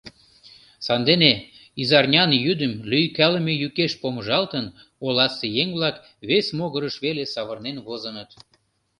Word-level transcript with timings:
Сандене, 0.85 1.33
изарнян 1.81 2.31
йӱдым 2.43 2.73
лӱйкалыме 2.89 3.53
йӱкеш 3.61 3.91
помыжалтын, 4.01 4.65
оласе 5.05 5.47
еҥ-влак 5.61 5.95
вес 6.27 6.47
могырыш 6.57 6.95
веле 7.05 7.23
савырнен 7.33 7.77
возыныт. 7.85 8.29